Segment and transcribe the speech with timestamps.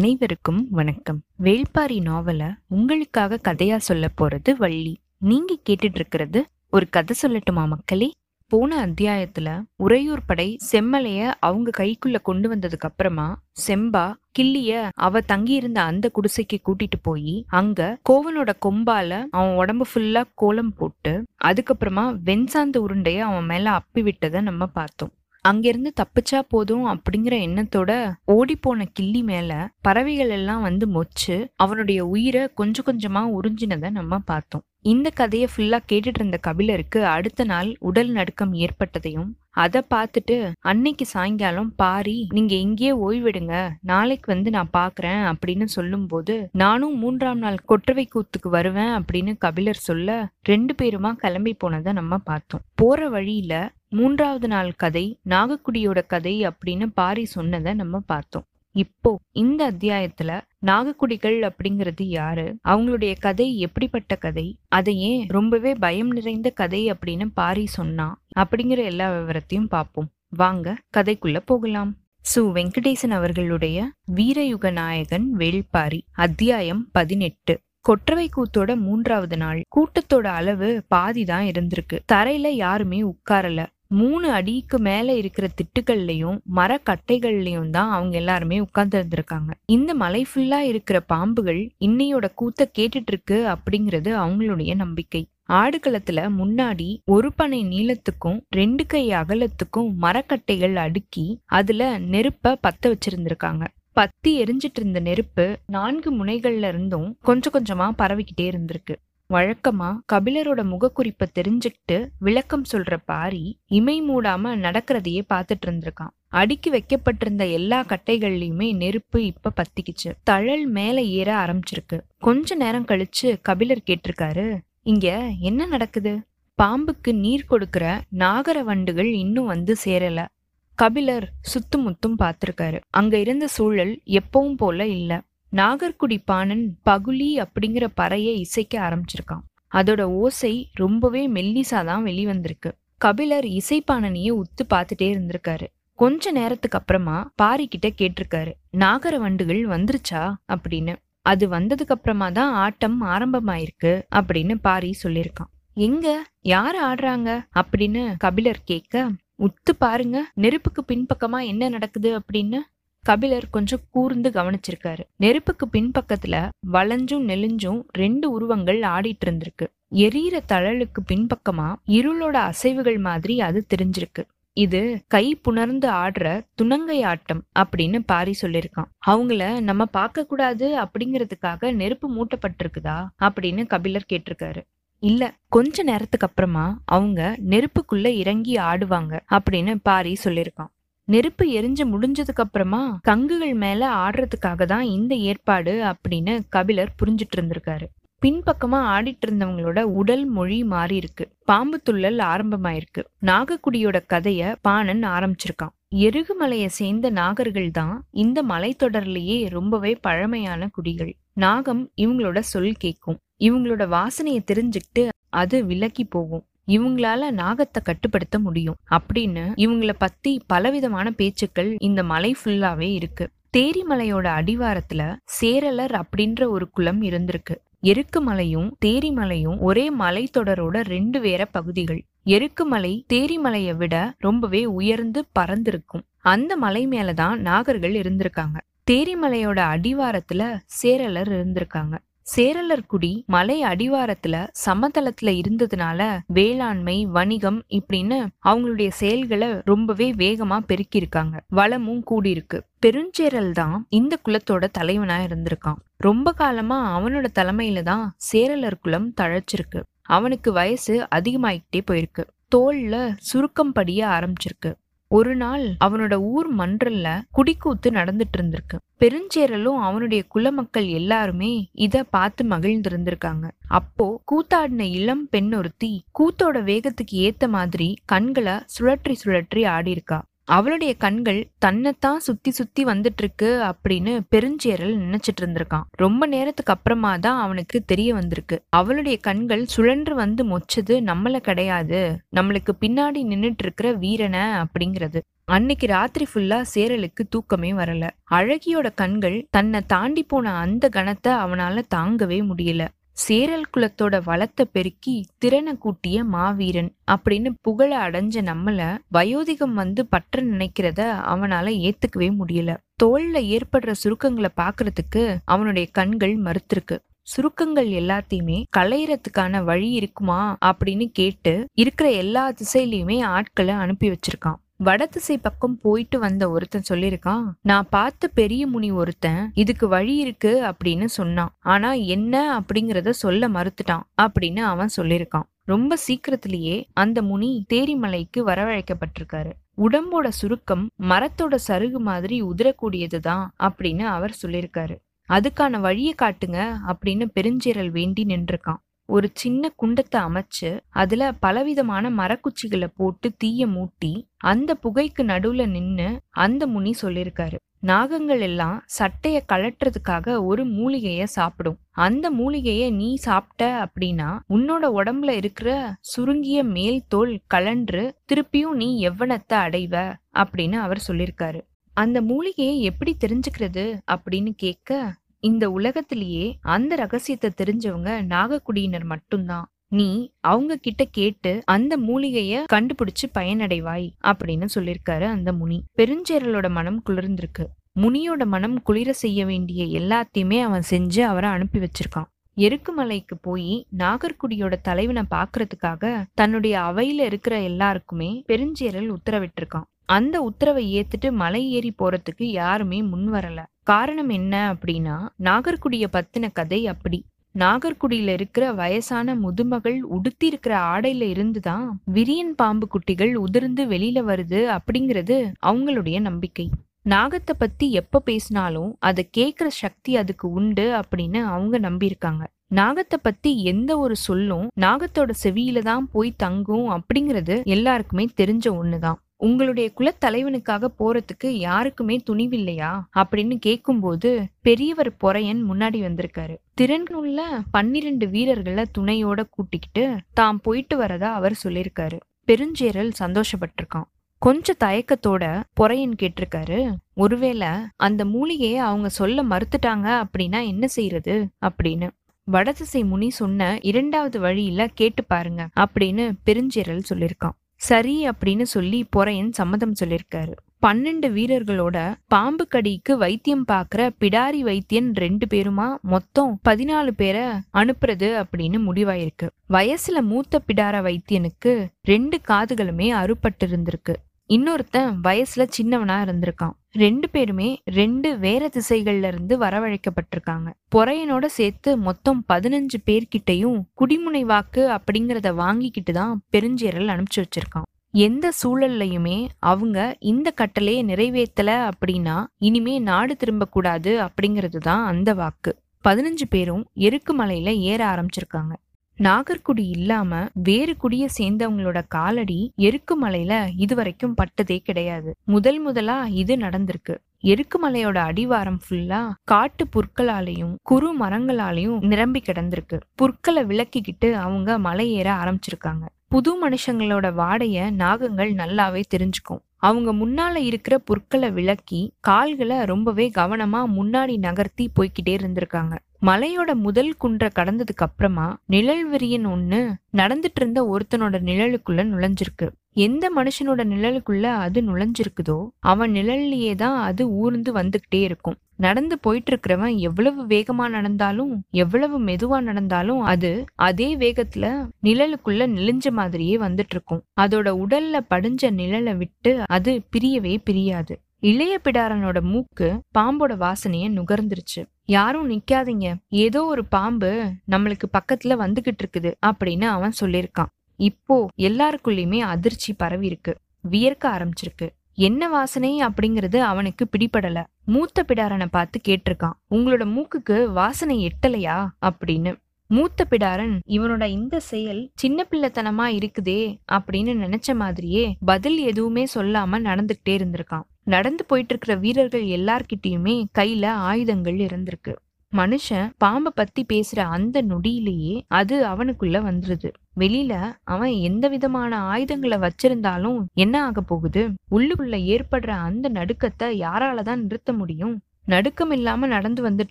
[0.00, 1.22] அனைவருக்கும் வணக்கம்.
[1.42, 5.00] வேள்பாரி நாவல உங்களுக்காக கதையா சொல்ல போறது வள்ளி.
[5.18, 8.12] நீங்க கேட்டுட்டு இருக்கிறது ஒரு கதை சொல்லட்டுமா மக்களே?
[8.46, 16.10] போன அத்தியாயத்துல உறையூர் படை செம்மலைய அவங்க கைக்குள்ள கொண்டு வந்ததுக்கு அப்புறமா செம்பா கிள்ளிய அவ தங்கியிருந்த அந்த
[16.14, 23.44] குடிசைக்கு கூட்டிட்டு போய் அங்க கோவனோட கொம்பால அவன் உடம்பு ஃபுல்லா கோலம் போட்டு அதுக்கப்புறமா வெண்சாந்த உருண்டைய அவன்
[23.44, 25.12] மேல அப்பி விட்டதை நம்ம பார்த்தோம்.
[25.42, 32.48] அங்கிருந்து தப்பிச்சா போதும் அப்படிங்கிற எண்ணத்தோட ஓடி போன கிள்ளி மேல பறவைகள் எல்லாம் வந்து மொச்சு அவனுடைய உயிரை
[32.54, 34.62] கொஞ்சம் கொஞ்சமா உறிஞ்சினதை நம்ம பார்த்தோம்.
[34.82, 41.72] இந்த கதையை ஃபுல்லா கேட்டுட்டு இருந்த கபிலருக்கு அடுத்த நாள் உடல் நடுக்கம் ஏற்பட்டதையும் அதை பார்த்துட்டு அன்னைக்கு சாயங்காலம்
[41.76, 48.48] பாரி நீங்க எங்கேயே ஓய்வெடுங்க நாளைக்கு வந்து நான் பாக்குறேன் அப்படின்னு சொல்லும்போது நானும் மூன்றாம் நாள் கொற்றவை கூத்துக்கு
[48.48, 52.60] வருவேன் அப்படின்னு கபிலர் சொல்ல ரெண்டு பேருமா கிளம்பி போனதை நம்ம பார்த்தோம்.
[52.74, 53.54] போற வழியில
[53.92, 58.44] மூன்றாவது நாள் கதை நாகக்குடியோட கதை அப்படின்னு பாரி சொன்னதை நம்ம பார்த்தோம்.
[58.72, 62.58] இப்போ இந்த அத்தியாயத்துல நாகக்குடிகள் அப்படிங்கிறது யாரு?
[62.68, 64.58] அவங்களுடைய கதை எப்படிப்பட்ட கதை?
[64.68, 68.22] அதை ஏன் ரொம்பவே பயம் நிறைந்த கதை அப்படின்னு பாரி சொன்னா?
[68.38, 70.08] அப்படிங்கிற எல்லா விவரத்தையும் பார்ப்போம்.
[70.28, 71.96] வாங்க கதைக்குள்ள போகலாம்.
[72.34, 72.38] சு.
[72.38, 77.58] வெங்கடேசன் அவர்களுடைய வீரயுக நாயகன் வேள்பாரி அத்தியாயம் பதினெட்டு.
[77.80, 79.62] கொற்றவை கூத்தோட மூன்றாவது நாள்.
[79.76, 81.98] கூட்டத்தோட அளவு பாதி தான் இருந்திருக்கு.
[82.12, 83.66] தரையில யாருமே உட்காரல.
[83.92, 89.50] மூணு அடிக்கு மேல இருக்கிற திட்டுகள்லயும் மரக்கட்டைகள்லயும் தான் அவங்க எல்லாருமே உட்கார்ந்து இருந்திருக்காங்க.
[89.66, 95.22] இந்த மலை ஃபுல்லா இருக்கிற பாம்புகள் இன்னையோட கூத்த கேட்டுட்டு இருக்கு அப்படிங்கிறது அவங்களுடைய நம்பிக்கை.
[95.52, 103.66] ஆடுகளத்துல முன்னாடி ஒரு பனை நீளத்துக்கும் ரெண்டு கை அகலத்துக்கும் மரக்கட்டைகள் அடுக்கி அதுல நெருப்ப பத்த வச்சிருந்திருக்காங்க.
[103.92, 108.94] பத்தி எரிஞ்சிட்டு இருந்த நெருப்பு நான்கு முனைகள்ல இருந்தும் கொஞ்சம் கொஞ்சமா பரவிக்கிட்டே இருந்திருக்கு.
[109.30, 116.14] வழக்கமா கபிலரோட முகக்குறிப்பை தெரிஞ்சுக்கிட்டு விளக்கம் சொல்ற பாரி இமை மூடாம நடக்கிறதையே பார்த்துட்டு இருந்திருக்கான்.
[116.28, 120.10] அடுக்கி வைக்கப்பட்டிருந்த எல்லா கட்டைகள்லயுமே நெருப்பு இப்ப பத்திக்குச்சு.
[120.22, 122.00] தழல் மேல ஏற ஆரம்பிச்சிருக்கு.
[122.18, 125.08] கொஞ்ச நேரம் கழிச்சு கபிலர் கேட்டிருக்காரு இங்க
[125.40, 126.12] என்ன நடக்குது?
[126.58, 130.26] பாம்புக்கு நீர் கொடுக்கிற நாகர வண்டுகள் இன்னும் வந்து சேரல.
[130.74, 132.78] கபிலர் சுத்துமுத்தும் பார்த்திருக்காரு.
[132.90, 135.20] அங்க இருந்த சூழல் எப்பவும் போல இல்லை.
[135.56, 139.44] நாகர்குடி பாணன் பகுலி அப்படிங்கிற பறையை இசைக்க ஆரம்பிச்சிருக்கான்.
[139.72, 142.70] அதோட ஓசை ரொம்பவே மெல்லிசா தான் வெளிவந்திருக்கு.
[142.96, 145.66] கபிலர் இசைப்பாணனையே உத்து பார்த்துட்டே இருந்திருக்காரு.
[145.94, 150.34] கொஞ்ச நேரத்துக்கு அப்புறமா பாரி கிட்ட கேட்டிருக்காரு நாகர வண்டுகள் வந்துருச்சா?
[150.48, 150.96] அப்படின்னு.
[151.22, 155.50] அது வந்ததுக்கு அப்புறமா தான் ஆட்டம் ஆரம்பமாயிருக்கு அப்படின்னு பாரி சொல்லியிருக்கான்.
[155.74, 156.24] எங்க?
[156.40, 157.44] யார் ஆடுறாங்க?
[157.54, 162.20] அப்படின்னு கபிலர் கேட்க உத்து பாருங்க நெருப்புக்கு பின்பக்கமா என்ன நடக்குது?
[162.20, 162.58] அப்படின்னு.
[163.04, 165.04] கபிலர் கொஞ்சம் கூர்ந்து கவனிச்சிருக்காரு.
[165.16, 169.66] நெருப்புக்கு பின்பக்கத்துல வளைஞ்சும் நெலிஞ்சும் ரெண்டு உருவங்கள் ஆடிட்டு இருந்திருக்கு.
[169.94, 174.22] எரியற தழலுக்கு பின்பக்கமா இருளோட அசைவுகள் மாதிரி அது தெரிஞ்சிருக்கு.
[174.52, 178.90] இது கை புணர்ந்து ஆடுற துணங்கை ஆட்டம் அப்படின்னு பாரி சொல்லியிருக்கான்.
[179.06, 184.62] அவங்கள நம்ம பார்க்க கூடாது அப்படிங்கறதுக்காக நெருப்பு மூட்டப்பட்டிருக்குதா அப்படின்னு கபிலர் கேட்டிருக்காரு.
[184.98, 190.72] இல்ல கொஞ்ச நேரத்துக்கு அப்புறமா அவங்க நெருப்புக்குள்ள இறங்கி ஆடுவாங்க அப்படின்னு பாரி சொல்லியிருக்கான்.
[191.12, 197.86] நெருப்பு எரிஞ்சு முடிஞ்சதுக்கு அப்புறமா கங்குகள் மேல ஆடுறதுக்காக தான் இந்த ஏற்பாடு அப்படின்னு கபிலர் புரிஞ்சிட்டு இருந்திருக்காரு.
[198.22, 201.24] பின்பக்கமா ஆடிட்டு இருந்தவங்களோட உடல் மொழி மாறி இருக்கு.
[201.44, 203.02] பாம்பு துள்ளல் ஆரம்பமாயிருக்கு.
[203.26, 205.74] நாகக்குடியோட கதைய பாணன் ஆரம்பிச்சிருக்கான்.
[206.06, 211.12] எருகுமலையை சேர்ந்த நாகர்கள் தான் இந்த மலைத்தொடர்லயே ரொம்பவே பழமையான குடிகள்.
[211.46, 215.04] நாகம் இவங்களோட சொல் கேட்கும் இவங்களோட வாசனையை தெரிஞ்சுக்கிட்டு
[215.40, 216.44] அது விலக்கி போகும்.
[216.70, 223.30] இவங்களால நாகத்தை கட்டுப்படுத்த முடியும் அப்படின்னு இவங்கள பத்தி பலவிதமான பேச்சுக்கள் இந்த மலை ஃபுல்லாவே இருக்கு.
[223.56, 227.56] தேரிமலையோட அடிவாரத்துல சேரலர் அப்படின்ற ஒரு குளம் இருந்திருக்கு.
[227.82, 232.04] எருக்குமலையும் தேரிமலையும் ஒரே மலைத்தொடரோட ரெண்டு வேற பகுதிகள்.
[232.26, 236.04] எருக்குமலை தேரிமலையை விட ரொம்பவே உயர்ந்து பறந்திருக்கும்.
[236.18, 238.58] அந்த மலை மேலதான் நாகர்கள் இருந்திருக்காங்க.
[238.90, 241.98] தேரிமலையோட அடிவாரத்துல சேரலர் இருந்திருக்காங்க.
[242.36, 251.40] சேரலர்குடி மலை அடிவாரத்துல சமதளத்துல இருந்ததுனால வேளாண்மை வணிகம் இப்படின்னு அவங்களுடைய செயல்களை ரொம்பவே வேகமா பெருக்கியிருக்காங்க.
[251.48, 252.58] வளமும் கூடியிருக்கு.
[252.86, 255.80] பெருஞ்சேரல் தான் இந்த குலத்தோட தலைவனா இருந்திருக்கான்.
[255.96, 259.82] ரொம்ப காலமா அவனோட தலைமையில தான் சேரலர் குலம் தழைச்சிருக்கு.
[260.02, 262.24] அவனுக்கு வயசு அதிகமாயிட்டே போயிருக்கு.
[262.56, 264.70] தோல்ல சுருக்கம் படிய ஆரம்பிச்சிருக்கு.
[265.12, 273.50] ஒரு நாள் அவனோட ஊர் மன்றல்ல குடிக்கூத்து நடந்துட்டு இருந்திருக்கு பெருஞ்சேரலும் அவனுடைய குலமக்கள் எல்லாருமே இத பார்த்து மகிழ்ந்திருந்திருக்காங்க.
[273.68, 280.18] அப்போ கூத்தாடின இளம் பெண் ஒருத்தி கூத்தோட வேகத்துக்கு ஏத்த மாதிரி கண்களை சுழற்றி சுழற்றி ஆடிருக்கா
[280.56, 285.86] அவளுடைய கண்கள் தன்னைத்தான் சுத்தி சுத்தி வந்துட்டு இருக்கு அப்படின்னு பெருஞ்சேரல் நினைச்சிட்டு இருந்திருக்கான்.
[285.96, 288.56] ரொம்ப நேரத்துக்கு அப்புறமா தான் அவனுக்கு தெரிய வந்திருக்கு.
[288.70, 292.00] அவளுடைய கண்கள் சுழன்று வந்து மொச்சது நம்மள கிடையாது
[292.36, 295.20] நம்மளுக்கு பின்னாடி நின்னுட்டு இருக்கிற வீரனை அப்படிங்கிறது.
[295.44, 298.10] அன்னைக்கு ராத்திரி ஃபுல்லா சேரலுக்கு தூக்கமே வரல.
[298.30, 302.82] அழகியோட கண்கள் தன்னை தாண்டி போன அந்த கணத்தை அவனால தாங்கவே முடியல.
[303.22, 308.80] சேரல் குலத்தோட வளத்தை பெருக்கி திறனை கூட்டிய மாவீரன் அப்படின்னு புகழ அடைஞ்ச நம்மள
[309.14, 311.00] வயோதிகம் வந்து பற்ற நினைக்கிறத
[311.32, 312.70] அவனால ஏத்துக்கவே முடியல.
[313.02, 316.98] தோல்ல ஏற்படுற சுருக்கங்களை பாக்குறதுக்கு அவனுடைய கண்கள் மறுத்திருக்கு.
[317.22, 324.58] சுருக்கங்கள் எல்லாத்தையுமே களையறதுக்கான வழி இருக்குமா அப்படின்னு கேட்டு இருக்கிற எல்லா திசையிலயுமே ஆட்களை அனுப்பி வச்சிருக்கான்.
[324.82, 331.04] வடதிசை பக்கம் போயிட்டு வந்த ஒருத்தன் சொல்லிருக்கான் நான் பார்த்த பெரிய முனி ஒருத்தன் இதுக்கு வழி இருக்கு அப்படின்னு
[331.04, 331.52] சொன்னான்.
[331.72, 339.52] ஆனா என்ன அப்படிங்கறத சொல்ல மறுத்துட்டான் அப்படின்னு அவன் சொல்லிருக்கான் ரொம்ப சீக்கிரத்திலேயே அந்த முனி தேரிமலைக்கு வரவழைக்கப்பட்டிருக்காரு.
[339.78, 344.96] உடம்போட சுருக்கம் மரத்தோட சருகு மாதிரி உதிரக்கூடியதுதான் அப்படின்னு அவர் சொல்லியிருக்காரு.
[345.28, 346.58] அதுக்கான வழியை காட்டுங்க
[346.92, 348.80] அப்படின்னு பெருஞ்சீரல் வேண்டி நின்றுருக்கான்.
[349.10, 356.66] ஒரு சின்ன குண்டத்தை அமைச்சு அதுல பலவிதமான மரக்குச்சிகளை போட்டு தீய மூட்டி அந்த புகைக்கு நடுவுல நின்னு அந்த
[356.66, 361.78] முனி சொல்லியிருக்காரு நாகங்கள் எல்லாம் சட்டைய கழட்டுறதுக்காக ஒரு மூலிகைய சாப்பிடும்.
[361.98, 365.70] அந்த மூலிகைய நீ சாப்பிட்ட அப்படின்னா உன்னோட உடம்புல இருக்கிற
[366.00, 369.94] சுருங்கிய மேல் தோல் கலன்று திருப்பியும் நீ எவ்வனத்தை அடைவ
[370.34, 371.60] அப்படின்னு அவர் சொல்லியிருக்காரு
[371.94, 374.90] அந்த மூலிகையை எப்படி தெரிஞ்சுக்கிறது அப்படின்னு கேட்க
[375.40, 379.66] இந்த உலகத்திலேயே அந்த ரகசியத்தை தெரிஞ்சவங்க நாகக்குடியினர் மட்டும்தான்.
[379.88, 385.78] நீ அவங்க கிட்ட கேட்டு அந்த மூலிகைய கண்டுபிடிச்சு பயனடைவாய் அப்படின்னு சொல்லிருக்காரு அந்த முனி.
[385.98, 387.64] பெருஞ்சேரலோட மனம் குளிர்ந்திருக்கு.
[388.00, 392.28] முனியோட மனம் குளிர செய்ய வேண்டிய எல்லாத்தையுமே அவன் செஞ்சு அவரை அனுப்பி வச்சிருக்கான்.
[392.56, 399.88] எருக்குமலைக்கு போய் நாகர்குடியோட தலைவனை பாக்குறதுக்காக தன்னுடைய அவையில இருக்கிற எல்லாருக்குமே பெருஞ்சேரல் உத்தரவிட்டிருக்கான்.
[400.06, 403.64] அந்த உத்தரவை ஏத்துட்டு மலை ஏறி போறதுக்கு யாருமே முன் வரல.
[403.90, 407.18] காரணம் என்ன அப்படின்னா நாகர்குடிய பத்தின கதை அப்படி.
[407.58, 415.52] நாகர்குடியில இருக்கிற வயசான முதுமகள் உடுத்தி இருக்கிற ஆடையில இருந்துதான் விரியன் பாம்பு குட்டிகள் உதிர்ந்து வெளியில வருது அப்படிங்கிறது
[415.66, 416.70] அவங்களுடைய நம்பிக்கை.
[417.04, 422.46] நாகத்தை பத்தி எப்ப பேசினாலும் அதை கேக்குற சக்தி அதுக்கு உண்டு அப்படின்னு அவங்க நம்பியிருக்காங்க.
[422.74, 429.20] நாகத்தை பத்தி எந்த ஒரு சொல்லும் நாகத்தோட செவியில தான் போய் தங்கும் அப்படிங்கிறது எல்லாருக்குமே தெரிஞ்ச ஒண்ணுதான்.
[429.40, 433.00] உங்களுடைய குலத்தலைவனுக்காக போறதுக்கு யாருக்குமே துணிவில்லையா?
[433.18, 436.56] அப்படின்னு கேட்கும்போது பெரியவர் பொறையன் முன்னாடி வந்திருக்காரு.
[436.80, 437.40] திறனுள்ள
[437.70, 442.18] பன்னிரண்டு வீரர்களை துணையோட கூட்டிக்கிட்டு தாம் போயிட்டு வரதா அவர் சொல்லியிருக்காரு.
[442.46, 444.08] பெருஞ்சேரல் சந்தோஷப்பட்டிருக்கான்.
[444.38, 452.08] கொஞ்ச தயக்கத்தோட பொறையன் கேட்டிருக்காரு ஒருவேளை அந்த மூலிகையை அவங்க சொல்ல மறுத்துட்டாங்க அப்படின்னா என்ன செய்யறது அப்படின்னு.
[452.44, 457.58] வடதிசை முனி சொன்ன இரண்டாவது வழியில கேட்டு பாருங்க அப்படின்னு பெருஞ்சேரல் சொல்லியிருக்கான்.
[457.80, 460.52] சரி அப்படின்னு சொல்லி பொறையன் சம்மதம் சொல்லியிருக்காரு.
[460.86, 465.88] பன்னெண்டு வீரர்களோட பாம்பு கடிக்கு வைத்தியம் பாக்குற பிடாரி வைத்தியன் ரெண்டு பேருமா?
[466.00, 467.42] மொத்தம் பதினாலு பேரை
[467.74, 469.48] அனுப்புறது அப்படின்னு முடிவாயிருக்கு.
[469.68, 474.14] வயசுல மூத்த பிடார வைத்தியனுக்கு ரெண்டு காதுகளுமே அறுபட்டு இருந்திருக்கு
[474.54, 476.72] இன்னொருத்தன் வயசுல சின்னவனா இருந்திருக்கான்.
[476.92, 480.68] ரெண்டு பேருமே ரெண்டு வேற திசைகள்ல இருந்து வரவழைக்கப்பட்டிருக்காங்க.
[480.94, 487.86] பொறையனோட சேர்த்து மொத்தம் பதினஞ்சு பேர்கிட்டையும் குடிமுனை வாக்கு அப்படிங்கிறத வாங்கிக்கிட்டு தான் பெருஞ்சேரல் அனுப்பிச்சு வச்சிருக்கான்.
[488.10, 495.72] எந்த சூழல்லையுமே அவங்க இந்த கட்டளையை நிறைவேற்றல அப்படின்னா இனிமே நாடு திரும்ப கூடாது அப்படிங்கிறது தான் அந்த வாக்கு.
[496.08, 498.72] பதினஞ்சு பேரும் எருக்கு மலையில ஏற ஆரம்பிச்சிருக்காங்க.
[499.22, 505.36] நாகர்குடி இல்லாம வேறு குடிய சேர்ந்தவங்களோட காலடி எருக்குமலையில இதுவரைக்கும் பட்டதே கிடையாது.
[505.44, 507.16] முதல் முதலா இது நடந்திருக்கு.
[507.42, 513.00] எருக்குமலையோட அடிவாரம் ஃபுல்லா காட்டு புற்களாலையும் குறு மரங்களாலையும் நிரம்பி கிடந்திருக்கு.
[513.14, 516.06] புற்களை விளக்கிக்கிட்டு அவங்க மலை ஏற ஆரம்பிச்சிருக்காங்க.
[516.28, 519.62] புது மனுஷங்களோட வாடைய நாகங்கள் நல்லாவே தெரிஞ்சுக்கும்.
[519.80, 525.94] அவங்க முன்னால இருக்கிற புற்களை விளக்கி கால்களை ரொம்பவே கவனமா முன்னாடி நகர்த்தி போய்கிட்டே இருந்திருக்காங்க.
[526.26, 529.80] மலையோட முதல் குன்றை கடந்ததுக்கு அப்புறமா நிழல் விரியன் ஒண்ணு
[530.16, 532.66] நடந்துட்டு இருந்த ஒருத்தனோட நிழலுக்குள்ள நுழைஞ்சிருக்கு.
[532.92, 535.58] எந்த மனுஷனோட நிழலுக்குள்ள அது நுழைஞ்சிருக்குதோ
[535.92, 538.58] அவன் நிழல்லையே தான் அது ஊர்ந்து வந்துகிட்டே இருக்கும்.
[538.80, 541.52] நடந்து போயிட்டு இருக்கிறவன் எவ்வளவு வேகமா நடந்தாலும்
[541.84, 543.50] எவ்வளவு மெதுவா நடந்தாலும் அது
[543.88, 544.66] அதே வேகத்துல
[545.02, 551.16] நிழலுக்குள்ள நெளிஞ்ச மாதிரியே வந்துட்டு இருக்கும் அதோட உடல்ல படிஞ்ச நிழலை விட்டு அது பிரியவே பிரியாது.
[551.42, 554.82] இளைய பிடாரனோட மூக்கு பாம்போட வாசனைய நுகர்ந்துருச்சு.
[555.08, 556.08] யாரும் நிக்காதீங்க.
[556.44, 557.30] ஏதோ ஒரு பாம்பு
[557.70, 560.70] நம்மளுக்கு பக்கத்துல வந்துகிட்டு இருக்குது அப்படின்னு அவன் சொல்லியிருக்கான்.
[561.00, 561.36] இப்போ
[561.68, 563.52] எல்லாருக்குள்ளயுமே அதிர்ச்சி பரவி இருக்கு
[563.92, 564.88] வியர்க்க ஆரம்பிச்சிருக்கு.
[565.20, 567.64] என்ன வாசனை அப்படிங்கிறது அவனுக்கு பிடிபடல.
[567.84, 571.88] மூத்த பிடாரனை பார்த்து கேட்டிருக்கான் உங்களோட மூக்குக்கு வாசனை எட்டலையா?
[572.02, 572.56] அப்படின்னு.
[572.86, 580.28] மூத்த பிடாரன் இவனோட இந்த செயல் சின்ன பிள்ளைத்தனமா இருக்குதே அப்படின்னு நினைச்ச மாதிரியே பதில் எதுவுமே சொல்லாம நடந்துகிட்டே
[580.28, 580.82] இருந்திருக்கான்.
[581.04, 585.14] நடந்து போயிட்டு இருக்கிற வீரர்கள் எல்லார்கிட்டயுமே கையில ஆயுதங்கள் இருந்திருக்கு.
[585.54, 589.88] மனுஷன் பாம்பை பத்தி பேசுற அந்த நொடியிலேயே அது அவனுக்குள்ள வந்துருது.
[590.16, 590.52] வெளியில
[590.84, 594.42] அவன் எந்த விதமான ஆயுதங்களை வச்சிருந்தாலும் என்ன ஆக போகுது?
[594.70, 598.14] உள்ளுக்குள்ள ஏற்படுற அந்த நடுக்கத்தை யாராலதான் நிறுத்த முடியும்?
[598.46, 599.90] நடுக்கம் இல்லாம நடந்து வந்துட்டு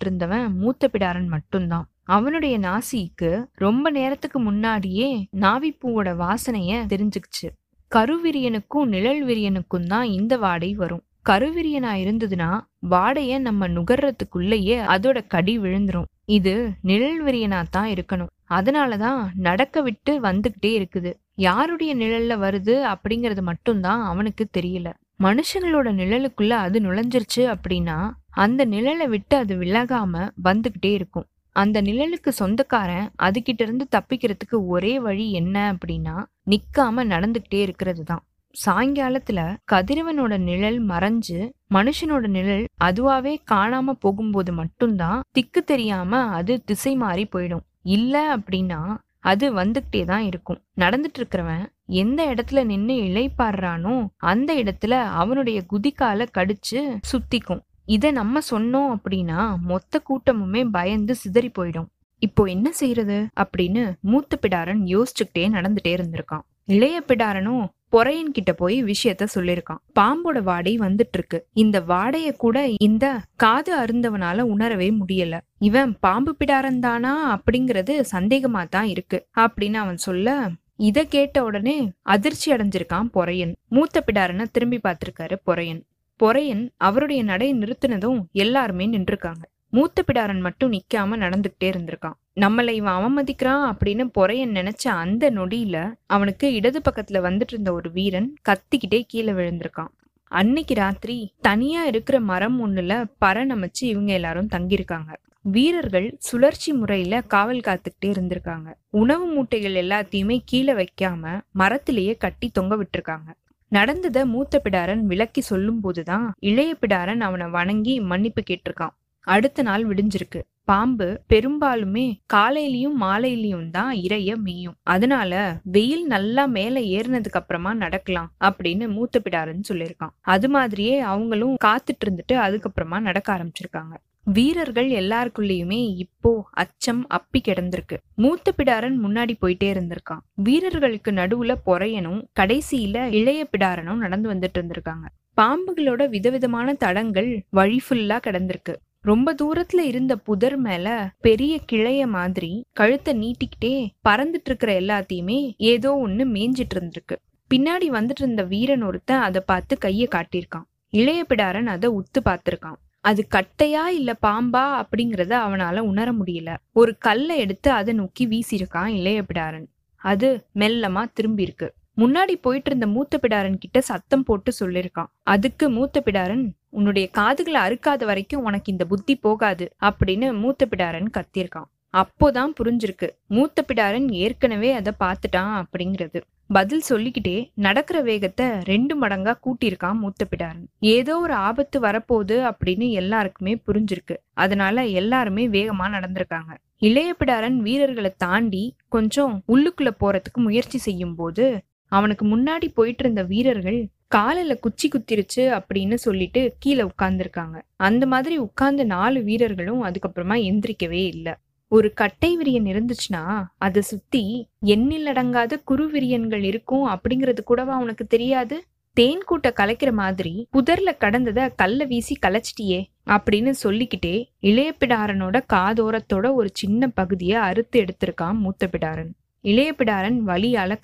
[0.00, 1.86] இருந்தவன் மூத்த பிடாரன் மட்டும்தான்.
[2.04, 7.48] அவனுடைய நாசிக்கு ரொம்ப நேரத்துக்கு முன்னாடியே நாவிப்பூவோட வாசனைய தெரிஞ்சுக்குச்சு.
[7.92, 11.04] கருவிரியனுக்கும் நிழல் விரியனுக்கும் தான் இந்த வாடை வரும்.
[11.28, 12.50] கருவிரியனா இருந்ததுன்னா
[12.82, 16.08] வாடைய நம்ம நுகர்றதுக்குள்ளேயே அதோட கடி விழுந்துரும்.
[16.24, 18.30] இது நிழல் விரியனா தான் இருக்கணும்.
[18.50, 21.10] அதனாலதான் நடக்க விட்டு வந்துகிட்டே இருக்குது.
[21.34, 24.88] யாருடைய நிழல்ல வருது அப்படிங்கறது மட்டும்தான் அவனுக்கு தெரியல.
[25.22, 27.98] மனுஷங்களோட நிழலுக்குள்ள அது நுழைஞ்சிருச்சு அப்படின்னா
[28.30, 31.26] அந்த நிழலை விட்டு அது விலகாம வந்துகிட்டே இருக்கும்.
[31.56, 38.22] அந்த நிழலுக்கு சொந்தக்காரன் அதுகிட்ட இருந்து தப்பிக்கிறதுக்கு ஒரே வழி என்ன அப்படின்னா நிக்காம நடந்துகிட்டே இருக்கிறது தான்
[38.54, 39.40] சாயங்காலத்துல
[39.72, 41.38] கதிரவனோட நிழல் மறைஞ்சு
[41.74, 47.64] மனுஷனோட நிழல் அதுவாவே காணாம போகும்போது மட்டும்தான் திக்கு தெரியாம அது திசை மாறி போயிடும்.
[47.82, 48.80] இல்ல அப்படின்னா
[49.18, 50.60] அது வந்துகிட்டே தான் இருக்கும்.
[50.76, 56.80] நடந்துட்டு இருக்கிறவன் எந்த இடத்துல நின்று இழைப்பாடுறானோ அந்த இடத்துல அவனுடைய குதிக்கால கடிச்சு
[57.12, 57.62] சுத்திக்கும்.
[57.84, 61.88] இதை நம்ம சொன்னோம் அப்படின்னா மொத்த கூட்டமுமே பயந்து சிதறி போயிடும்.
[62.22, 66.44] இப்போ என்ன செய்யறது அப்படின்னு மூத்த பிடாரன் யோசிச்சுக்கிட்டே நடந்துட்டே இருந்திருக்கான்.
[66.64, 73.20] இளைய பிடாரனும் பொறையன் கிட்ட போய் விஷயத்த சொல்லிருக்கான் பாம்போட வாடை வந்துட்டு இருக்கு இந்த வாடைய கூட இந்த
[73.36, 75.40] காது அருந்தவனால உணரவே முடியல.
[75.58, 79.26] இவன் பாம்பு பிடாரன் தானா அப்படிங்கறது சந்தேகமா தான் இருக்கு.
[79.38, 83.54] அப்படின்னு அவன் சொல்ல இத கேட்ட உடனே அதிர்ச்சி அடைஞ்சிருக்கான் பொறையன்.
[83.68, 85.82] மூத்த பிடாரனை திரும்பி பார்த்திருக்காரு பொறையன்.
[86.20, 89.42] பொறையன் அவருடைய நடை நிறுத்தினதும் எல்லாருமே நின்றுருக்காங்க.
[89.70, 92.18] மூத்த பிடாரன் மட்டும் நிக்காம நடந்துகிட்டே இருந்திருக்கான்.
[92.40, 98.34] நம்மளை இவன் அவமதிக்கிறான் அப்படின்னு பொறையன் நினைச்ச அந்த நொடியில அவனுக்கு இடது பக்கத்துல வந்துட்டு இருந்த ஒரு வீரன்
[98.48, 99.90] கத்திக்கிட்டே கீழே விழுந்திருக்கான்.
[100.24, 105.14] அன்னைக்கு ராத்திரி தனியா இருக்கிற மரம் ஒண்ணுல பற அமைச்சு இவங்க எல்லாரும் தங்கியிருக்காங்க.
[105.42, 108.74] வீரர்கள் சுழற்சி முறையில காவல் காத்துக்கிட்டே இருந்திருக்காங்க.
[108.90, 113.28] உணவு மூட்டைகள் எல்லாத்தையுமே கீழே வைக்காம மரத்திலேயே கட்டி தொங்க விட்டுருக்காங்க.
[113.72, 118.94] நடந்தத மூத்த பிடாரன் விளக்கி சொல்லும் போதுதான் இளைய பிடாரன் அவனை வணங்கி மன்னிப்பு கேட்டிருக்கான்.
[119.24, 120.40] அடுத்த நாள் விடிஞ்சிருக்கு.
[120.64, 124.74] பாம்பு பெரும்பாலுமே காலையிலயும் மாலையிலயும் தான் இறைய மேயும்.
[124.82, 130.14] அதனால வெயில் நல்லா மேல ஏறினதுக்கு அப்புறமா நடக்கலாம் அப்படின்னு மூத்த பிடாரன் சொல்லியிருக்கான்.
[130.20, 133.94] அது மாதிரியே அவங்களும் காத்துட்டு இருந்துட்டு அதுக்கப்புறமா நடக்க ஆரம்பிச்சிருக்காங்க.
[134.24, 137.96] வீரர்கள் எல்லாருக்குள்ளயுமே இப்போ அச்சம் அப்பி கிடந்திருக்கு.
[138.14, 140.18] மூத்த பிடாரன் முன்னாடி போயிட்டே இருந்திருக்கான்.
[140.34, 145.06] வீரர்களுக்கு நடுவுல பொறையனும் கடைசியில இளைய பிடாரனும் நடந்து வந்துட்டு இருந்திருக்காங்க.
[145.36, 148.76] பாம்புகளோட விதவிதமான தடங்கள் வழி ஃபுல்லா கிடந்திருக்கு.
[149.04, 150.88] ரொம்ப தூரத்துல இருந்த புதர் மேல
[151.20, 153.74] பெரிய கிளைய மாதிரி கழுத்தை நீட்டிக்கிட்டே
[154.08, 157.16] பறந்துட்டு இருக்கிற எல்லாத்தையுமே ஏதோ ஒண்ணு மேய்ஞ்சிட்டு இருந்திருக்கு
[157.50, 160.66] பின்னாடி வந்துட்டு இருந்த வீரன் ஒருத்தன் அதை பார்த்து கைய காட்டியிருக்கான்.
[160.92, 162.78] இளைய பிடாரன் அதை உத்து பார்த்திருக்கான்.
[163.00, 166.50] அது கட்டையா இல்ல பாம்பா அப்படிங்கறத அவனால உணர முடியல.
[166.72, 169.66] ஒரு கல்லை எடுத்து அதை நோக்கி வீசியிருக்கான் இளைய பிடாரன்.
[170.02, 176.02] அது மெல்லமா திரும்பி இருக்கு முன்னாடி போயிட்டு இருந்த மூத்த பிடாரன் கிட்ட சத்தம் போட்டு சொல்லிருக்கான் அதுக்கு மூத்த
[176.04, 183.08] பிடாரன் உன்னுடைய காதுகளை அறுக்காத வரைக்கும் உனக்கு இந்த புத்தி போகாது அப்படின்னு மூத்த பிடாரன் கத்திருக்கான் அப்போதான் புரிஞ்சிருக்கு.
[183.28, 186.20] மூத்த பிடாரன் ஏற்கனவே அதை பார்த்துட்டான் அப்படிங்கிறது.
[186.48, 193.54] பதில் சொல்லிக்கிட்டே நடக்கிற வேகத்தை ரெண்டு மடங்கா கூட்டியிருக்கான் மூத்த பிடாரன் ஏதோ ஒரு ஆபத்து வரப்போகுது அப்படின்னு எல்லாருக்குமே
[193.66, 194.16] புரிஞ்சிருக்கு.
[194.34, 196.52] அதனால எல்லாருமே வேகமா நடந்திருக்காங்க.
[196.78, 201.46] இளைய பிடாரன் வீரர்களை தாண்டி கொஞ்சம் உள்ளுக்குள்ள போறதுக்கு முயற்சி செய்யும் போது
[201.92, 203.80] அவனுக்கு முன்னாடி போயிட்டு இருந்த வீரர்கள்
[204.14, 207.58] காலில குச்சி குத்திருச்சு அப்படின்னு சொல்லிட்டு கீழே உட்கார்ந்துருக்காங்க.
[207.76, 211.34] அந்த மாதிரி உட்கார்ந்த நாலு வீரர்களும் அதுக்கப்புறமா எந்திரிக்கவே இல்லை.
[211.68, 218.64] ஒரு கட்டை விரியன் இருந்துச்சுன்னா அதை சுத்தி எண்ணில் அடங்காத குருவிரியன்கள் இருக்கும் அப்படிங்கிறது கூடவா உனக்கு தெரியாது?
[218.96, 226.50] தேன் கூட்ட கலைக்கிற மாதிரி புதர்ல கடந்தத கல்ல வீசி கலைச்சிட்டியே அப்படின்னு சொல்லிக்கிட்டே இளைய பிடாரனோட காதோரத்தோட ஒரு
[226.52, 229.12] சின்ன பகுதியை அறுத்து எடுத்திருக்கான் மூத்த பிடாரன்.
[229.44, 230.18] இளைய பிடாரன்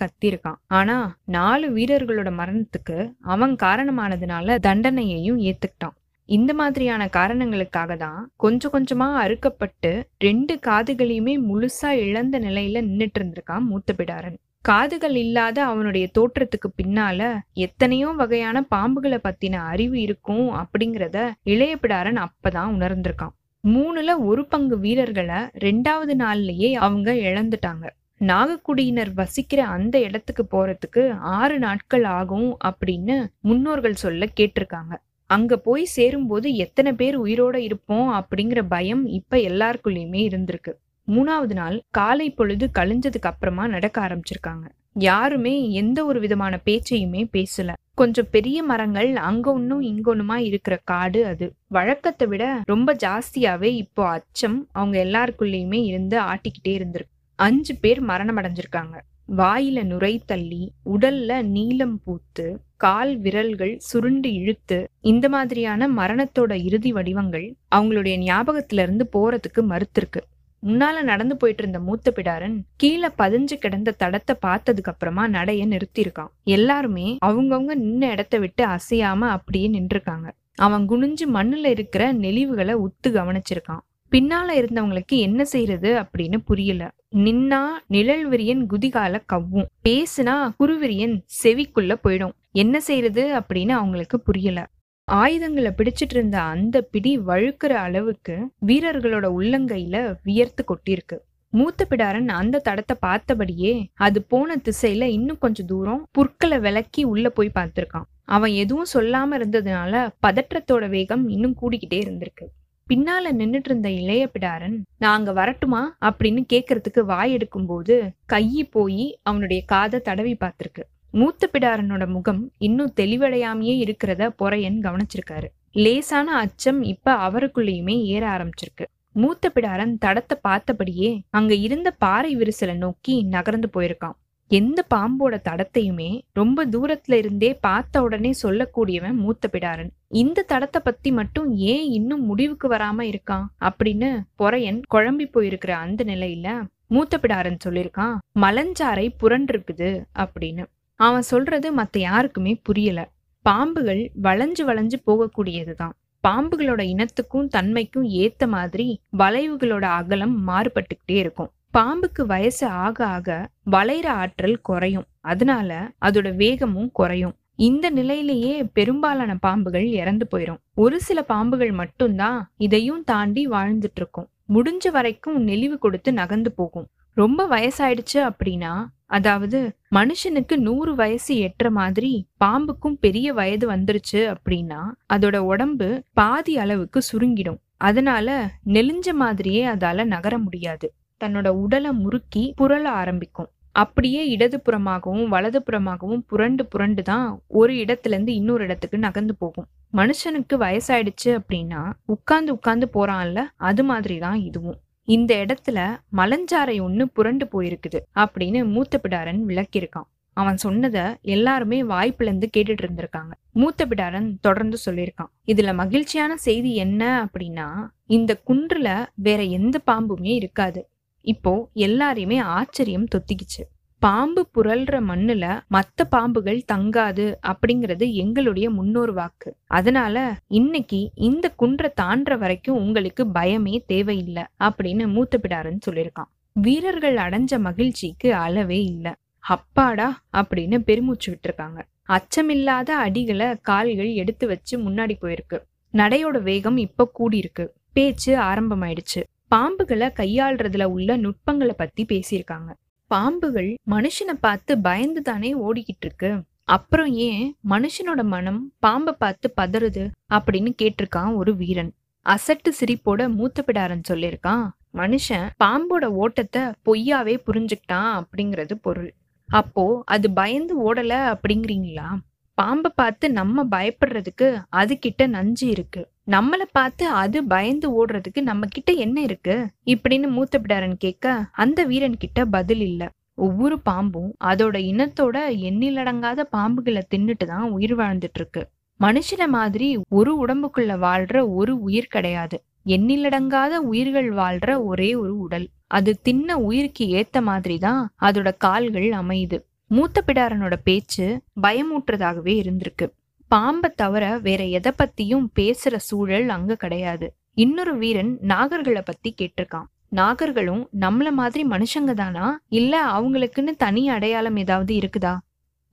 [0.03, 0.59] கத்திருக்கான்.
[0.67, 5.97] ஆனா நாலு வீரர்களோட மரணத்துக்கு அவன் காரணமானதுனால தண்டனையையும் ஏத்துக்கிட்டான்.
[6.29, 13.95] இந்த மாதிரியான காரணங்களுக்காக தான் கொஞ்சம் கொஞ்சமா அறுக்கப்பட்டு ரெண்டு காதுகளையுமே முழுசா இழந்த நிலையில நின்னுட்டு இருந்திருக்கான் மூத்த
[13.99, 17.21] பிடாரன் காதுகள் இல்லாத அவனுடைய தோற்றத்துக்கு பின்னால
[17.67, 23.35] எத்தனையோ வகையான பாம்புகளை பத்தின அறிவு இருக்கும் அப்படிங்கிறத இளைய பிடாரன் அப்பதான் உணர்ந்திருக்கான்.
[23.65, 27.87] மூணுல ஒரு பங்கு வீரர்களை ரெண்டாவது நாள்லயே அவங்க இழந்துட்டாங்க.
[28.21, 34.95] நாகக்குடியினர் வசிக்கிற அந்த இடத்துக்கு போறதுக்கு ஆறு நாட்கள் ஆகும் அப்படின்னு முன்னோர்கள் சொல்ல கேட்டிருக்காங்க.
[35.31, 40.73] அங்க போய் சேரும்போது எத்தனை பேர் உயிரோட இருப்போம் அப்படிங்கிற பயம் இப்ப எல்லாருக்குள்ளயுமே இருந்திருக்கு.
[41.09, 44.67] மூணாவது நாள் காலை பொழுது கழிஞ்சதுக்கு அப்புறமா நடக்க ஆரம்பிச்சிருக்காங்க.
[44.93, 47.73] யாருமே எந்த ஒரு விதமான பேச்சையுமே பேசல.
[47.95, 51.47] கொஞ்சம் பெரிய மரங்கள் அங்க ஒன்னும் இங்க ஒண்ணுமா இருக்கிற காடு அது.
[51.67, 57.15] வழக்கத்தை விட ரொம்ப ஜாஸ்தியாவே இப்போ அச்சம் அவங்க எல்லாருக்குள்ளயுமே இருந்து ஆட்டிக்கிட்டே இருந்திருக்கு.
[57.37, 58.97] அஞ்சு பேர் மரணம் அடைஞ்சிருக்காங்க
[59.37, 67.47] வாயில நுரை தள்ளி உடல்ல நீலம் பூத்து கால் விரல்கள் சுருண்டு இழுத்து இந்த மாதிரியான மரணத்தோட இறுதி வடிவங்கள்
[67.75, 70.23] அவங்களுடைய ஞாபகத்துல இருந்து போறதுக்கு மறுத்திருக்கு.
[70.63, 76.33] முன்னால நடந்து போயிட்டு இருந்த மூத்த பிடாரன் கீழே பதிஞ்சு கிடந்த தடத்தை பார்த்ததுக்கு அப்புறமா நடைய நிறுத்தியிருக்கான்.
[76.45, 80.29] எல்லாருமே அவங்கவுங்க நின்ன இடத்த விட்டு அசையாம அப்படியே நின்றுருக்காங்க.
[80.59, 83.85] அவன் குனிஞ்சு மண்ணுல இருக்கிற நெளிவுகளை உத்து கவனிச்சிருக்கான்.
[84.11, 86.91] பின்னால இருந்தவங்களுக்கு என்ன செய்யறது அப்படின்னு புரியல.
[87.17, 89.69] நின்னா நிழல் விரியன் குதிகால கவ்வும்.
[89.89, 92.35] பேசுனா குருவிரியன் செவிக்குள்ள போயிடும்.
[92.53, 94.69] என்ன செய்யறது அப்படின்னு அவங்களுக்கு புரியல.
[95.05, 98.37] ஆயுதங்களை பிடிச்சிட்டு இருந்த அந்த பிடி வழுக்கிற அளவுக்கு
[98.67, 101.19] வீரர்களோட உள்ளங்கையில வியர்த்து கொட்டிருக்கு
[101.53, 107.51] மூத்த பிடாரன் அந்த தடத்தை பார்த்தபடியே அது போன திசையில இன்னும் கொஞ்சம் தூரம் புற்களை விளக்கி உள்ள போய்
[107.55, 108.09] பார்த்திருக்கான்.
[108.25, 112.47] அவன் எதுவும் சொல்லாம இருந்ததுனால பதற்றத்தோட வேகம் இன்னும் கூடிக்கிட்டே இருந்திருக்கு.
[112.91, 115.97] பின்னால நின்னுட்டு இருந்த இளைய பிடாரன் நாங்க வரட்டுமா?
[116.01, 117.95] அப்படின்னு கேக்குறதுக்கு வாய் எடுக்கும் போது
[118.33, 120.83] கையி போய் அவனுடைய காதை தடவி பார்த்திருக்கு.
[121.11, 125.49] மூத்த பிடாரனோட முகம் இன்னும் தெளிவடையாமையே இருக்கிறத பொறையன் கவனிச்சிருக்காரு.
[125.73, 128.87] லேசான அச்சம் இப்ப அவருக்குள்ளேயுமே ஏற ஆரம்பிச்சிருக்கு.
[129.13, 134.17] மூத்த பிடாரன் தடத்தை பார்த்தபடியே அங்க இருந்த பாறை விரிசலை நோக்கி நகர்ந்து போயிருக்கான்.
[134.49, 139.91] எந்த பாம்போட தடத்தையுமே ரொம்ப தூரத்துல இருந்தே பார்த்த உடனே சொல்லக்கூடியவன் மூத்த பிடாரன்.
[140.09, 143.47] இந்த தடத்தை பத்தி மட்டும் ஏன் இன்னும் முடிவுக்கு வராம இருக்கான்?
[143.61, 150.65] அப்படின்னு பொறையன் குழம்பி போயிருக்கிற அந்த நிலையில மூத்த பிடாரன் சொல்லியிருக்கான் மலஞ்சாரை புரண்டிருக்குது அப்படின்னு.
[151.01, 153.11] அவன் சொல்றது மத்த யாருக்குமே புரியல.
[153.45, 155.97] பாம்புகள் வளைஞ்சு வளைஞ்சு போகக்கூடியதுதான்.
[156.29, 161.51] பாம்புகளோட இனத்துக்கும் தன்மைக்கும் ஏத்த மாதிரி வளைவுகளோட அகலம் மாறுபட்டுக்கிட்டே இருக்கும்.
[161.77, 165.05] பாம்புக்கு வயசு ஆக ஆக வளைகிற ஆற்றல் குறையும்.
[165.21, 167.35] அதனால அதோட வேகமும் குறையும்.
[167.55, 174.91] இந்த நிலையிலேயே பெரும்பாலான பாம்புகள் இறந்து போயிடும் ஒரு சில பாம்புகள் மட்டும்தான் இதையும் தாண்டி வாழ்ந்துட்டு இருக்கும் முடிஞ்ச
[174.91, 176.89] வரைக்கும் நெளிவு கொடுத்து நகர்ந்து போகும்.
[177.15, 178.75] ரொம்ப வயசாயிடுச்சு அப்படின்னா
[179.07, 179.59] அதாவது
[179.95, 182.13] மனுஷனுக்கு நூறு வயசு எட்டுற மாதிரி
[182.45, 184.83] பாம்புக்கும் பெரிய வயது வந்துருச்சு அப்படின்னா
[185.15, 187.61] அதோட உடம்பு பாதி அளவுக்கு சுருங்கிடும்.
[187.89, 188.29] அதனால
[188.67, 190.89] நெலிஞ்ச மாதிரியே அதால நகர முடியாது.
[191.21, 193.51] தன்னோட உடலை முறுக்கி புரள ஆரம்பிக்கும்.
[193.73, 197.29] அப்படியே இடதுபுறமாகவும் வலதுபுறமாகவும் புரண்டு புரண்டு தான்
[197.61, 199.67] ஒரு இடத்துல இருந்து இன்னொரு இடத்துக்கு நகர்ந்து போகும்.
[199.93, 201.83] மனுஷனுக்கு வயசாயிடுச்சு அப்படின்னா
[202.15, 204.79] உட்காந்து உட்காந்து போறான்ல அது மாதிரி தான் இதுவும்.
[205.09, 205.79] இந்த இடத்துல
[206.21, 210.09] மலஞ்சாரை ஒன்று புரண்டு போயிருக்குது அப்படின்னு மூத்த பிடாரன் விளக்கியிருக்கான்.
[210.37, 213.33] அவன் சொன்னதை எல்லாருமே வாய்ப்புலேருந்து கேட்டுட்டு இருந்திருக்காங்க.
[213.53, 217.69] மூத்த பிடாரன் தொடர்ந்து சொல்லியிருக்கான் இதுல மகிழ்ச்சியான செய்தி என்ன அப்படின்னா
[218.17, 218.89] இந்த குன்றுல
[219.27, 220.83] வேற எந்த பாம்புமே இருக்காது.
[221.27, 223.63] இப்போ எல்லாரையுமே ஆச்சரியம் தொத்திக்குச்சு.
[224.03, 229.51] பாம்பு புரள்ற மண்ணுல மத்த பாம்புகள் தங்காது அப்படிங்கிறது எங்களுடைய முன்னோர் வாக்கு.
[229.67, 230.17] அதனால
[230.49, 236.31] இன்னைக்கு இந்த குன்றை தாண்டுற வரைக்கும் உங்களுக்கு பயமே தேவையில்லை அப்படின்னு மூத்த பிடாரன் சொல்லியிருக்கான்.
[236.53, 239.13] வீரர்கள் அடைஞ்ச மகிழ்ச்சிக்கு அளவே இல்லை.
[239.39, 241.81] அப்பாடா அப்படின்னு பெருமூச்சு விட்டுருக்காங்க.
[242.09, 245.59] அச்சமில்லாத அடிகளை கால்கள் எடுத்து வச்சு முன்னாடி போயிருக்கு.
[245.95, 247.65] நடையோட வேகம் இப்ப கூடியிருக்கு.
[247.93, 249.23] பேச்சு ஆரம்பமாயிடுச்சு.
[249.55, 252.71] பாம்புகளை கையாள்றதுல உள்ள நுட்பங்களை பத்தி பேசியிருக்காங்க.
[253.11, 260.71] பாம்புகள் மனுஷனை பார்த்து பயந்து தானே ஓடிக்கிட்டு இருக்கு அப்புறம் ஏன் மனுஷனோட மனம் பாம்பை பார்த்து பதறுது அப்படின்னு
[260.83, 261.93] கேட்டிருக்கான் ஒரு வீரன்.
[262.27, 263.63] அசட்டு சிரிப்போட மூத்த
[264.09, 269.15] சொல்லியிருக்கான் மனுஷன் பாம்போட ஓட்டத்தை பொய்யாவே புரிஞ்சுக்கிட்டான் அப்படிங்கிறது பொருள்.
[269.49, 272.09] அப்போ அது பயந்து ஓடல அப்படிங்கிறீங்களா?
[272.55, 276.03] பாம்பை பார்த்து நம்ம பயப்படுறதுக்கு அது கிட்ட நஞ்சு இருக்கு.
[276.29, 279.55] நம்மள பார்த்து அது பயந்து ஓடுறதுக்கு நம்ம கிட்ட என்ன இருக்கு?
[279.85, 283.03] இப்படின்னு மூத்த பிடாரன் கேட்க அந்த வீரன் கிட்ட பதில் இல்ல.
[283.39, 285.37] ஒவ்வொரு பாம்பும் அதோட இனத்தோட
[285.69, 288.63] எண்ணிலடங்காத பாம்புகளை தின்னுட்டு தான் உயிர் வாழ்ந்துட்டு இருக்கு
[289.01, 292.57] மனுஷன மாதிரி ஒரு உடம்புக்குள்ள வாழ்ற ஒரு உயிர் கிடையாது.
[292.87, 295.67] எண்ணிலடங்காத உயிர்கள் வாழ்ற ஒரே ஒரு உடல்.
[295.89, 299.59] அது தின்ன உயிருக்கு ஏத்த மாதிரி தான் அதோட கால்கள் அமையுது.
[299.91, 301.27] மூத்த பிடாரனோட பேச்சு
[301.63, 303.09] பயமூட்டுறதாகவே இருந்திருக்கு.
[303.49, 307.35] பாம்பை தவிர வேற எதை பத்தியும் பேசுற சூழல் அங்க கிடையாது.
[307.53, 309.87] இன்னொரு வீரன் நாகர்களை பத்தி கேட்டிருக்கான்.
[310.17, 312.61] நாகர்களும் நம்மள மாதிரி மனுஷங்க தானா?
[312.69, 315.39] இல்ல அவங்களுக்குன்னு தனி அடையாளம் ஏதாவது இருக்குதா?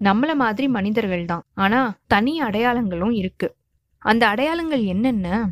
[0.04, 1.44] நம்மள மாதிரி மனிதர்கள் தான்.
[1.54, 3.56] ஆனா தனி அடையாளங்களும் இருக்கு.
[3.98, 5.50] அந்த அடையாளங்கள் என்னென்ன?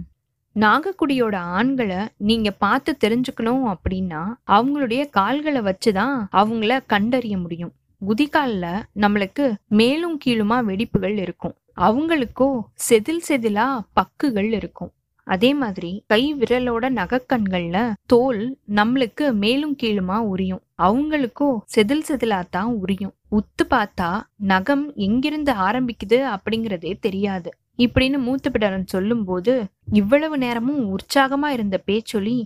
[0.56, 7.74] நாகக்குடியோட ஆண்களை நீங்க பார்த்து தெரிஞ்சுக்கணும் அப்படின்னா அவங்களுடைய கால்களை வச்சுதான் அவங்கள கண்டறிய முடியும்.
[8.08, 11.56] குதிகால்ல நம்மளுக்கு மேலும் கீழுமா வெடிப்புகள் இருக்கும்.
[11.88, 12.48] அவங்களுக்கோ
[12.88, 13.67] செதில் செதிலா
[14.00, 14.91] பக்குகள் இருக்கும்.
[15.28, 18.41] அதே மாதிரி கை விரலோட நகக்கண்கள்ல தோல்
[18.80, 20.62] நம்மளுக்கு மேலும் கீழுமா உரியும்.
[20.88, 23.13] அவங்களுக்கோ செதில் செதிலா தான் உரியும்.
[23.38, 24.10] உத்து பார்த்தா
[24.52, 27.50] நகம் எங்கிருந்து ஆரம்பிக்குது அப்படிங்கறதே தெரியாது.
[27.78, 29.54] இப்படின்னு மூத்த பிடாரன் சொல்லும்போது
[30.00, 32.38] இவ்வளவு நேரமும் உற்சாகமா இருந்த பேச்சொலி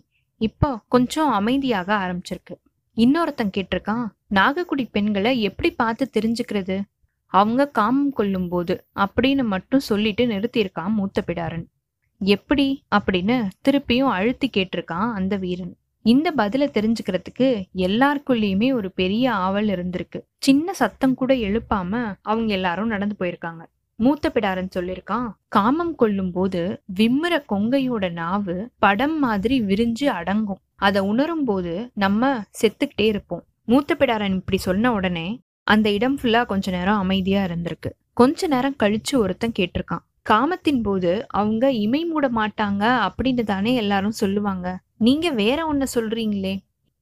[0.41, 2.55] இப்போ கொஞ்சம் அமைதியாக ஆரம்பிச்சிருக்கு.
[2.97, 4.05] இன்னொருத்தன் கேட்டிருக்கான்
[4.37, 6.77] நாகக்குடி பெண்களை எப்படி பார்த்து தெரிஞ்சுக்கிறது?
[7.35, 11.65] அவங்க காமம் கொள்ளும் போது அப்படின்னு மட்டும் சொல்லிட்டு நிறுத்தியிருக்கான் மூத்த பிடாரன்.
[12.19, 12.83] எப்படி?
[12.95, 15.75] அப்படின்னு திருப்பியும் அழுத்தி கேட்டிருக்கான் அந்த வீரன்.
[16.01, 20.21] இந்த பதில தெரிஞ்சுக்கிறதுக்கு எல்லாருக்குள்ளேயுமே ஒரு பெரிய ஆவல் இருந்திருக்கு.
[20.37, 23.65] சின்ன சத்தம் கூட எழுப்பாம அவங்க எல்லாரும் நடந்து போயிருக்காங்க.
[23.95, 30.59] மூத்த பிடாரன் சொல்லிருக்கான் காமம் கொள்ளும் போது விம்முற கொங்கையோட நாவு படம் மாதிரி விரிஞ்சு அடங்கும்.
[30.75, 33.43] அதை உணரும் போது நம்ம செத்துக்கிட்டே இருப்போம்.
[33.63, 37.89] மூத்த பிடாரன் இப்படி சொன்ன உடனே அந்த இடம் ஃபுல்லா கொஞ்ச நேரம் அமைதியா இருந்திருக்கு.
[38.13, 40.03] கொஞ்ச நேரம் கழிச்சு ஒருத்தன் கேட்டிருக்கான்.
[40.21, 44.79] காமத்தின் போது அவங்க இமை மூட மாட்டாங்க அப்படின்னு தானே எல்லாரும் சொல்லுவாங்க.
[44.97, 46.59] நீங்க வேற ஒன்ன சொல்றீங்களே.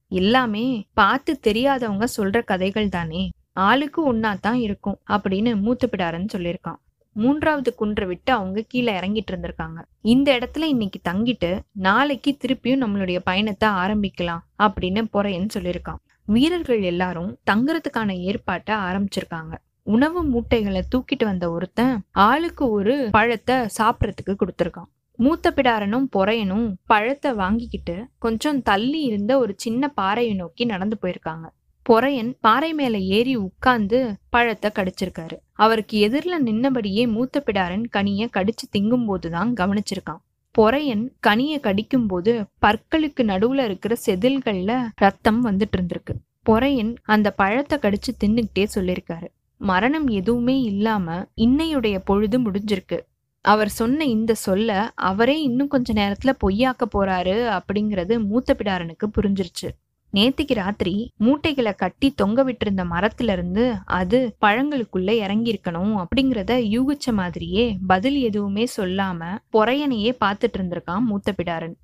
[0.08, 3.30] எல்லாமே பார்த்து தெரியாதவங்க சொல்ற கதைகள் தானே.
[3.52, 6.80] ஆளுக்கு ஒன்னா தான் இருக்கும் அப்படின்னு மூத்த சொல்லியிருக்கான்.
[7.12, 9.84] மூன்றாவது குன்றை விட்டு அவங்க கீழே இறங்கிட்டு இருந்திருக்காங்க.
[10.00, 16.02] இந்த இடத்துல இன்னைக்கு தங்கிட்டு நாளைக்கு திருப்பியும் நம்மளுடைய பயணத்தை ஆரம்பிக்கலாம் அப்படின்னு பொறையன் சொல்லியிருக்கான்.
[16.26, 19.54] வீரர்கள் எல்லாரும் தங்குறதுக்கான ஏற்பாட்டை ஆரம்பிச்சிருக்காங்க.
[19.82, 24.88] உணவு மூட்டைகளை தூக்கிட்டு வந்த ஒருத்தன் ஆளுக்கு ஒரு பழத்தை சாப்பிட்றதுக்கு கொடுத்துருக்கான்.
[25.18, 31.46] மூத்த பிடாரனும் பொறையனும் பழத்தை வாங்கிக்கிட்டு கொஞ்சம் தள்ளி இருந்த ஒரு சின்ன பாறையை நோக்கி நடந்து போயிருக்காங்க.
[31.90, 33.98] பொறையன் பாறை மேல ஏறி உட்கார்ந்து
[34.30, 35.36] பழத்தை கடிச்சிருக்காரு.
[35.52, 40.22] அவருக்கு எதிரில் நின்னபடியே மூத்த பிடாரன் கனிய கடிச்சு திங்கும் போதுதான் கவனிச்சிருக்கான்.
[40.58, 46.12] பொறையன் கனியை கடிக்கும் போது பற்களுக்கு நடுவுல இருக்கிற செதில்கள்ல ரத்தம் வந்துட்டு இருந்திருக்கு.
[46.50, 49.26] பொறையன் அந்த பழத்தை கடிச்சு தின்னுக்கிட்டே சொல்லியிருக்காரு.
[49.56, 53.00] மரணம் எதுவுமே இல்லாம இன்னையுடைய பொழுது முடிஞ்சிருக்கு.
[53.40, 59.68] அவர் சொன்ன இந்த சொல்ல அவரே இன்னும் கொஞ்ச நேரத்துல பொய்யாக்க போறாரு அப்படிங்கிறது மூத்த பிடாரனுக்கு புரிஞ்சிருச்சு.
[60.14, 67.78] நேத்திக்கு ராத்திரி மூட்டைகளை கட்டி தொங்க விட்டிருந்த மரத்துல இருந்து அது பழங்களுக்குள்ள இறங்கி இருக்கணும் அப்படிங்கிறத யூகிச்ச மாதிரியே
[67.86, 71.74] பதில் எதுவுமே சொல்லாம பொறையனையே பார்த்துட்டு இருந்திருக்கான் மூத்த பிடாரன்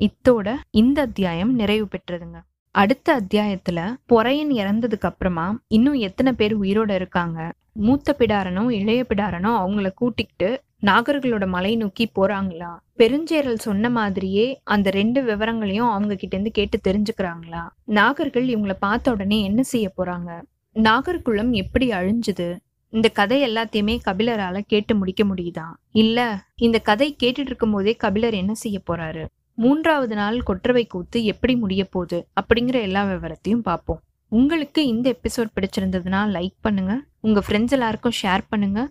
[0.00, 2.40] இத்தோட இந்த அத்தியாயம் நிறைவு பெற்றதுங்க.
[2.70, 7.52] அடுத்த அத்தியாயத்துல பொறையன் இறந்ததுக்கு அப்புறமா இன்னும் எத்தனை பேர் உயிரோட இருக்காங்க?
[7.72, 12.76] மூத்த பிடாரனும் இளைய பிடாரனும் அவங்கள கூட்டிக்கிட்டு நாகர்களோட மலை நோக்கி போறாங்களா?
[12.98, 17.62] பெருஞ்சேரல் சொன்ன மாதிரியே அந்த ரெண்டு விவரங்களையும் அவங்க கிட்ட இருந்து கேட்டு தெரிஞ்சுக்கிறாங்களா?
[17.86, 20.42] நாகர்கள் இவங்கள பார்த்த உடனே என்ன செய்ய போறாங்க?
[20.74, 22.56] நாகர்குலம் எப்படி அழிஞ்சுது?
[22.88, 25.66] இந்த கதை எல்லாத்தையுமே கபிலரால கேட்டு முடிக்க முடியுதா?
[25.90, 29.26] இல்ல இந்த கதை கேட்டுட்டு இருக்கும் போதே கபிலர் என்ன செய்ய போறாரு?
[29.54, 32.28] மூன்றாவது நாள் கொற்றவை கூத்து எப்படி முடிய போகுது?
[32.40, 34.02] அப்படிங்கிற எல்லா விவரத்தையும் பார்ப்போம்.
[34.28, 37.00] உங்களுக்கு இந்த எபிசோட் பிடிச்சிருந்ததுன்னா லைக் பண்ணுங்க.
[37.20, 38.90] உங்க ஃப்ரெண்ட்ஸ் எல்லாருக்கும் ஷேர் பண்ணுங்க.